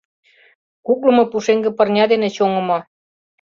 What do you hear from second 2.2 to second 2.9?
чоҥымо.